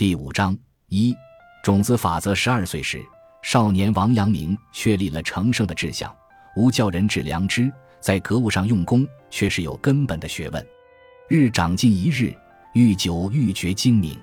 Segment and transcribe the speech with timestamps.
[0.00, 0.56] 第五章
[0.88, 1.14] 一
[1.62, 2.34] 种子法则。
[2.34, 3.04] 十二岁时，
[3.42, 6.10] 少年王阳明确立了成圣的志向。
[6.56, 10.66] 吾教人致良知，在格物上用功，却是有根本的学问。
[11.28, 12.34] 日长进一日，
[12.72, 14.18] 愈久愈觉精明。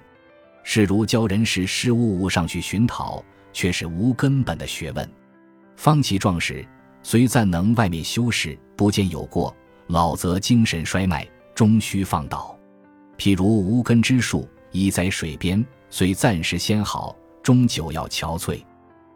[0.64, 3.24] 是如教人时事物物上去寻讨，
[3.54, 5.08] 却是无根本的学问。
[5.76, 6.68] 方其壮时，
[7.04, 9.56] 虽暂能外面修饰，不见有过；
[9.90, 11.24] 老则精神衰迈，
[11.54, 12.58] 终须放倒。
[13.16, 14.50] 譬如无根之树。
[14.78, 18.64] 依在水边，虽暂时先好，终究要憔悴。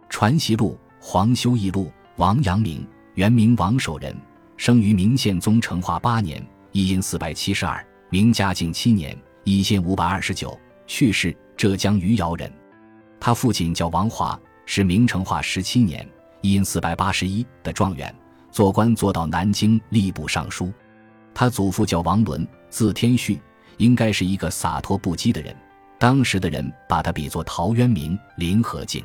[0.10, 4.16] 传习录，黄修义录，王阳明，原名王守仁，
[4.58, 6.44] 生于明宪宗成化八年
[6.74, 9.16] （一四百七十二），明嘉靖七年
[9.46, 12.52] （一千五百二十九），去世，浙江余姚人。
[13.20, 16.08] 他父亲叫王华，是明成化十七年
[16.42, 18.14] （一四百八十一）的状元，
[18.52, 20.74] 做官做到南京吏部尚书。
[21.34, 23.40] 他祖父叫王伦，字天旭。
[23.82, 25.56] 应该是一个洒脱不羁的人，
[25.98, 29.04] 当时的人把他比作陶渊明、林和靖。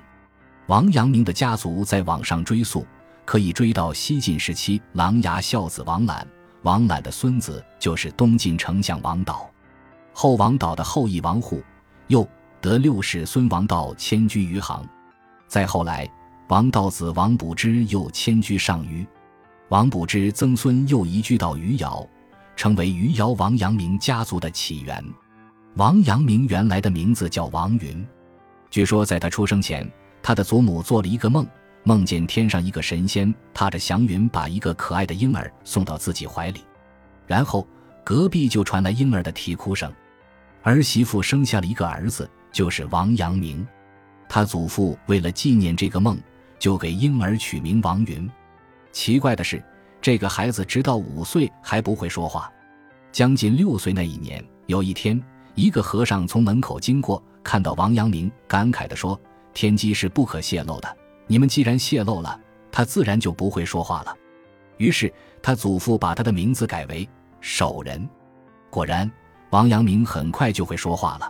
[0.67, 2.87] 王阳明的家族在网上追溯，
[3.25, 6.29] 可以追到西晋时期琅琊孝子王览，
[6.61, 9.49] 王览的孙子就是东晋丞相王导。
[10.13, 11.63] 后王导的后裔王护，
[12.09, 12.29] 又
[12.61, 14.87] 得六世孙王道迁居余杭。
[15.49, 16.07] 再后来，
[16.49, 19.07] 王道子王卜之又迁居上虞，
[19.71, 22.07] 王卜之曾孙又移居到余姚。
[22.57, 25.05] 成为余姚王阳明家族的起源。
[25.75, 28.05] 王阳明原来的名字叫王云，
[28.71, 29.89] 据说在他出生前，
[30.23, 31.47] 他的祖母做了一个梦，
[31.85, 36.63] 梦见天上一个神仙踏着祥云，把一个可爱的婴儿送到自己怀里，
[37.27, 37.69] 然后
[38.03, 39.93] 隔壁就传来婴儿的啼哭声，
[40.63, 43.65] 儿媳妇生下了一个儿子，就是王阳明。
[44.29, 46.19] 他祖父为了纪念这个梦，
[46.59, 48.29] 就给婴儿取名王云。
[48.93, 49.63] 奇怪的是。
[50.07, 52.49] 这个孩子直到五岁还不会说话，
[53.11, 55.21] 将近六岁那一年，有一天，
[55.57, 59.21] 一个和尚从门口经过，看到王阳明，感慨地说
[59.53, 60.97] ：“天机是不可泄露的，
[61.27, 62.41] 你们既然泄露了，
[62.71, 64.17] 他自然就不会说话了。”
[64.79, 65.13] 于是
[65.43, 67.09] 他祖父把他的名字改为
[67.41, 68.09] 守仁。
[68.71, 69.11] 果然，
[69.51, 71.29] 王阳明很快就会说话了。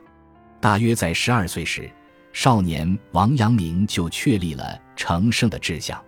[0.61, 1.91] 大约在十二岁时，
[2.31, 5.99] 少年王阳明就确立了成圣的志向。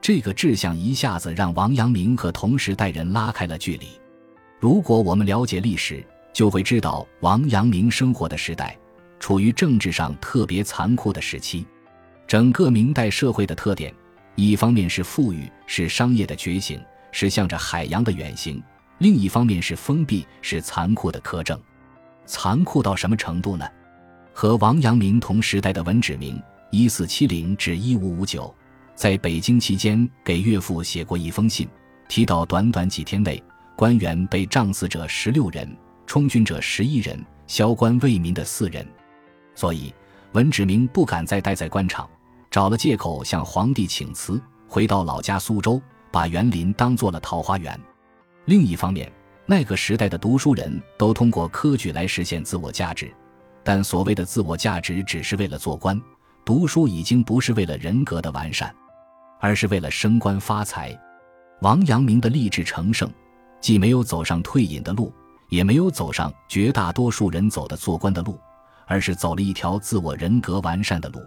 [0.00, 3.88] 这个志向一下子让王阳明和同时代人拉开了距离。
[4.58, 8.76] 如果我们了解历史，就会知道王阳明生活的时代
[9.18, 11.66] 处于政治上特别残酷的时期。
[12.26, 13.92] 整个明代社会的特点，
[14.36, 16.80] 一方面是富裕，是商业的觉醒，
[17.12, 18.58] 是向着海洋的远行；
[18.98, 21.60] 另一方面是封闭，是残酷的苛政。
[22.24, 23.66] 残酷到什么程度呢？
[24.32, 26.40] 和王阳明同时代的文指明
[26.70, 28.54] （一四七零至一五五九）。
[29.00, 31.66] 在北京期间，给岳父写过一封信，
[32.06, 33.42] 提到短短几天内，
[33.74, 35.74] 官员被杖死者十六人，
[36.06, 38.86] 充军者十一人，销官为民的四人。
[39.54, 39.90] 所以，
[40.32, 42.06] 文指明不敢再待在官场，
[42.50, 45.80] 找了借口向皇帝请辞，回到老家苏州，
[46.12, 47.80] 把园林当做了桃花源。
[48.44, 49.10] 另一方面，
[49.46, 53.10] 那个时代的读书人都通过科举来实现自我价值，
[53.64, 55.98] 但所谓的自我价值只是为了做官，
[56.44, 58.70] 读书已经不是为了人格的完善。
[59.40, 60.96] 而是为了升官发财。
[61.62, 63.10] 王阳明的立志成圣，
[63.60, 65.12] 既没有走上退隐的路，
[65.48, 68.38] 也没有走上绝大多数人走的做官的路，
[68.86, 71.20] 而是走了一条自我人格完善的路。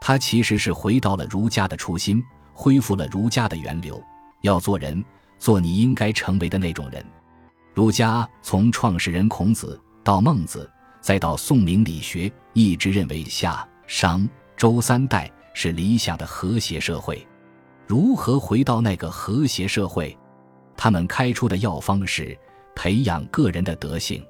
[0.00, 2.20] 他其实是回到了儒家的初心，
[2.52, 4.02] 恢复了儒家的源流。
[4.42, 5.02] 要做人，
[5.38, 7.04] 做你应该成为的那种人。
[7.72, 10.68] 儒家从创始人孔子到孟子，
[11.00, 17.24] 再到宋明理学，一直认为夏、商、周三代是理想的和谐社会。
[17.86, 20.16] 如何回到那个和谐社会？
[20.76, 22.36] 他们开出的药方是
[22.74, 24.24] 培养个人的德性，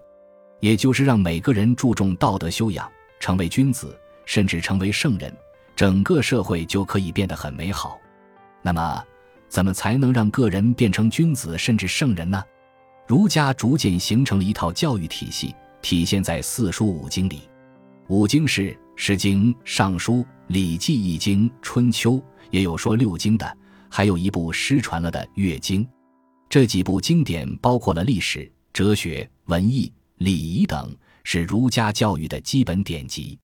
[0.61, 3.97] 也就是让每个人注重道德修养，成为君子，
[4.27, 5.33] 甚至成为圣人，
[5.77, 7.99] 整个社会就可以变得很美好。
[8.61, 9.05] 那么，
[9.49, 12.43] 怎么才能让个人变成君子甚至圣人呢？
[13.07, 17.43] 儒家逐渐形成了一套教育体系，体现在四书五经里。
[18.09, 20.15] 五经是《诗经》《尚书》
[20.49, 22.13] 《礼记》《易经》《春秋》。
[22.53, 23.59] 也有说六经的，
[23.89, 25.83] 还有一部失传了的《乐经》。
[26.49, 30.95] 这几部经典包括了历史、哲学、文艺、礼仪等，
[31.25, 33.39] 是儒家教育的基本典籍。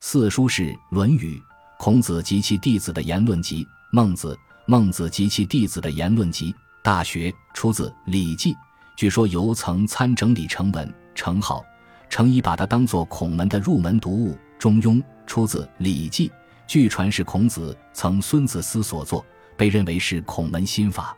[0.00, 1.36] 四书是《论语》，
[1.78, 3.62] 孔子及其弟子的言论集；
[3.92, 4.34] 孟子，
[4.66, 6.46] 孟子及其弟子的言论集；
[6.82, 8.54] 《大学》出自《礼记》，
[8.96, 11.62] 据说由曾参整理成文，程颢、
[12.08, 14.32] 程颐把它当作孔门的入门读物。
[14.58, 14.94] 《中庸》
[15.26, 16.28] 出自《礼记》。
[16.66, 19.24] 据传是孔子曾孙子思所作，
[19.56, 21.16] 被认为是孔门心法。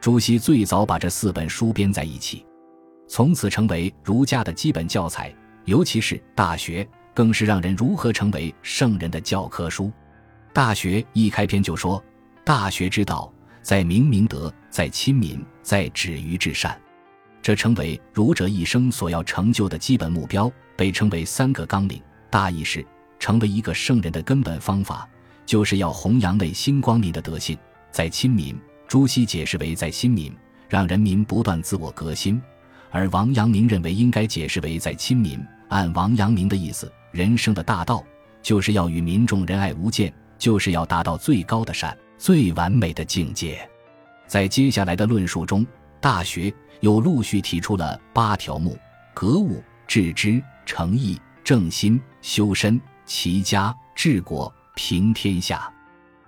[0.00, 2.44] 朱熹最早把这四本书编在一起，
[3.08, 5.34] 从此成为儒家的基本教材。
[5.66, 6.82] 尤其是《大学》，
[7.14, 9.84] 更是让人如何成为圣人的教科书。
[10.52, 12.02] 《大学》一开篇就说
[12.44, 13.32] ：“大学之道，
[13.62, 16.80] 在明明德，在亲民，在止于至善。”
[17.42, 22.02] 这成为儒者一生所要成就的基本目标，被称为三个纲领。
[22.30, 22.84] 大意是，
[23.20, 25.08] 成为一个圣人的根本方法，
[25.46, 27.56] 就是要弘扬内心光明的德性。
[27.92, 28.58] 在亲民，
[28.88, 30.34] 朱熹解释为在亲民，
[30.68, 32.40] 让人民不断自我革新；
[32.90, 35.38] 而王阳明认为应该解释为在亲民。
[35.68, 38.04] 按王阳明的意思，人生的大道
[38.42, 43.68] 就是要与民众仁爱无间，就是要达到最高的善、最完美的境界。
[44.26, 45.62] 在接下来的论述中，
[46.00, 46.50] 《大学》
[46.80, 48.78] 又陆续提出了八条目：
[49.12, 52.80] 格物、致知、诚意、正心、修身、
[53.12, 55.68] 齐家、治国、平天下，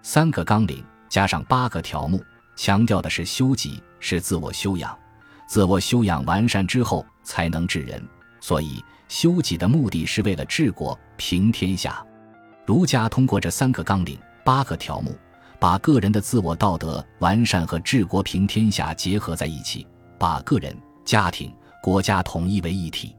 [0.03, 2.21] 三个纲领加上八个条目，
[2.57, 4.99] 强调的是修己，是自我修养。
[5.47, 8.03] 自我修养完善之后，才能治人。
[8.41, 12.05] 所以，修己的目的是为了治国平天下。
[12.67, 15.17] 儒家通过这三个纲领、八个条目，
[15.61, 19.87] 把个人的自我道德完善和治国平天下结合在一起，
[20.19, 23.15] 把个人、家庭、国家统一为一体。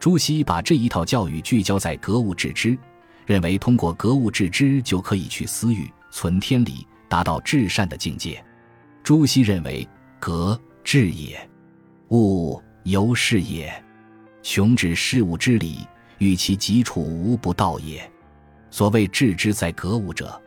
[0.00, 2.76] 朱熹把这一套教育聚焦在格物致知，
[3.26, 8.42] 认为通过格物致知就可以去私欲、存天理，达到至善的境界。
[9.02, 9.86] 朱熹认为，
[10.18, 11.38] 格致也，
[12.10, 13.72] 物由是也。
[14.42, 15.80] 穷指事物之理，
[16.18, 18.08] 与其极处无不道也。
[18.70, 20.40] 所谓致之在格物者，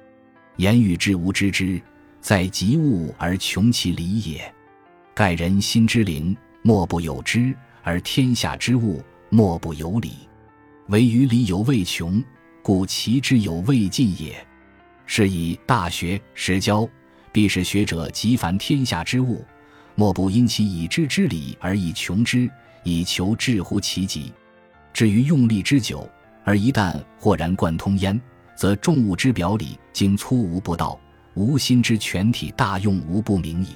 [0.56, 1.82] 言语之无知之，
[2.22, 4.54] 在极物而穷其理也。
[5.14, 7.54] 盖人心之灵，莫不有之；
[7.84, 10.12] 而天下之物，莫不有理。
[10.88, 12.24] 唯于理有未穷，
[12.62, 14.46] 故其之有未尽也。
[15.06, 16.88] 是以《大学》实教，
[17.32, 19.44] 必使学者极凡天下之物，
[19.96, 22.50] 莫不因其已知之理而以穷之。
[22.84, 24.32] 以求至乎其极，
[24.94, 26.10] 至于用力之久，
[26.46, 28.20] 而一旦豁然贯通焉，
[28.56, 30.98] 则众物之表里，经粗无不到，
[31.34, 33.76] 无心之全体大用无不明矣。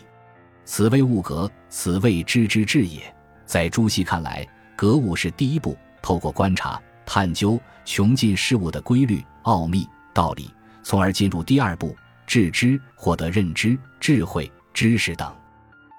[0.63, 3.01] 此谓物格，此谓知之至也。
[3.45, 10.49] 在朱熹看来，格物是第一步，透过观察、探究、穷尽事物的规律、奥秘、道理，
[10.83, 11.95] 从而进入第二步，
[12.25, 15.33] 致知，获得认知、智慧、知识等。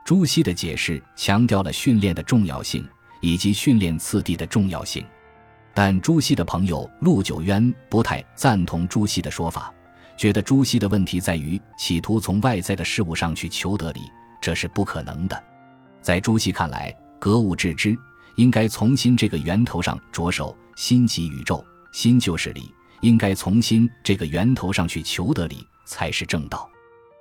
[0.04, 2.86] 朱熹的解释强调了训练的重要性。
[3.20, 5.02] 以及训练次第的重要性，
[5.72, 9.72] 但朱熹的朋友陆九渊不太赞同朱熹的说法，
[10.14, 14.02] 觉得朱熹的问题在于企图从外在的事物上去求得理，
[14.42, 15.42] 这是不可能的。
[16.02, 17.96] 在朱熹看来，格物致知
[18.36, 26.68] 应该从心这个源头上着手，心即宇宙，心就是理，应该从心这个源头上去求得理才是正道。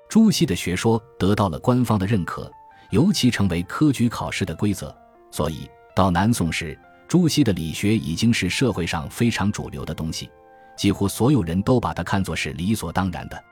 [0.10, 2.52] 朱熹的学说得到了官方的认可，
[2.92, 4.96] 尤其成为科举考试的规则，
[5.32, 5.68] 所以。
[5.96, 6.76] 到南宋时，
[7.08, 10.28] 朱熹的理学已经是社会上非常主流的东西，
[10.76, 13.44] 几乎所有人都把它看作是理所当然的。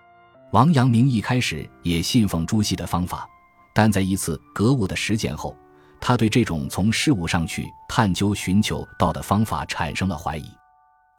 [0.51, 3.29] 王阳明一开始也信奉朱熹的方法，
[3.75, 5.55] 但在一次格物的实践后，
[6.01, 10.49] 他对这种从事物上去探究、寻求道的方法产生了怀疑。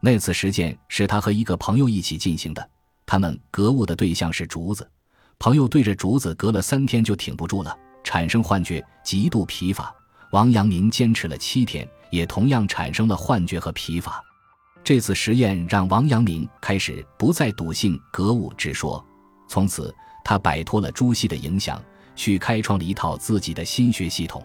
[0.01, 2.71] 那次实践是他和一个朋友一起进行的，
[3.07, 4.87] 他们格物的对象是竹子，
[5.39, 9.95] 朋友对着竹子隔了三天就挺不住了，产生幻觉，极度疲乏。
[10.33, 14.21] 王阳明坚持了七天，也同样产生了幻觉和疲乏。
[14.83, 19.05] 这次实验让王阳明开始不再笃信格物之说，
[19.47, 21.81] 从此他摆脱了朱熹的影响，
[22.17, 24.45] 去开创了一套自己的心学系统。